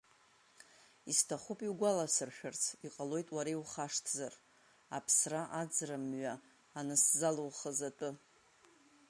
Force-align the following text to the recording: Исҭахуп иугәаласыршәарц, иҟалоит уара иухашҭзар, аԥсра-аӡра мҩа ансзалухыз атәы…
Исҭахуп 1.11 1.59
иугәаласыршәарц, 1.63 2.61
иҟалоит 2.87 3.27
уара 3.35 3.51
иухашҭзар, 3.53 4.33
аԥсра-аӡра 4.97 5.97
мҩа 6.07 6.35
ансзалухыз 6.77 7.79
атәы… 7.89 8.09